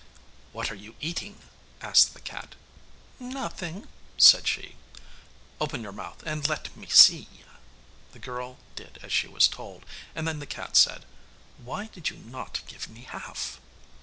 'What 0.51 0.71
are 0.71 0.75
you 0.75 0.95
eating?' 0.99 1.41
asked 1.79 2.15
the 2.15 2.21
cat. 2.21 2.55
'Nothing,' 3.19 3.87
said 4.17 4.47
she. 4.47 4.75
'Open 5.59 5.83
your 5.83 5.91
mouth, 5.91 6.23
and 6.25 6.49
let 6.49 6.75
me 6.75 6.87
see.' 6.89 7.29
The 8.11 8.17
girl 8.17 8.57
did 8.75 8.97
as 9.03 9.13
she 9.13 9.27
was 9.27 9.47
told, 9.47 9.85
and 10.15 10.27
then 10.27 10.39
the 10.39 10.47
cat 10.47 10.75
said 10.75 11.05
'Why 11.63 11.85
did 11.85 12.09
you 12.09 12.17
not 12.17 12.63
give 12.65 12.89
me 12.89 13.01
half? 13.01 13.59